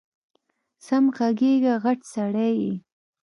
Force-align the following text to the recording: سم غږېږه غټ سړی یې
سم 0.85 1.05
غږېږه 1.15 1.73
غټ 1.83 1.99
سړی 2.13 2.51
یې 2.61 2.73